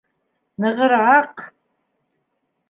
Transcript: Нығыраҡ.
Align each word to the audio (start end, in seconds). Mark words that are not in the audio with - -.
Нығыраҡ. 0.63 1.45